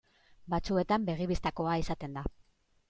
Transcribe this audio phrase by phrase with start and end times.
[0.53, 2.27] Batzuetan begi bistakoa izaten da.